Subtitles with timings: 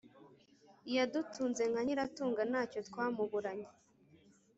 [0.95, 3.67] Yadutunze nka Nyiratunga, ntacyo twamuburanye